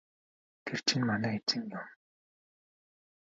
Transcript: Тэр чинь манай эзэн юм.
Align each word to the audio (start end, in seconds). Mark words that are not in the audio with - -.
Тэр 0.65 0.79
чинь 0.87 1.07
манай 1.09 1.35
эзэн 1.39 1.63
юм. 1.79 1.87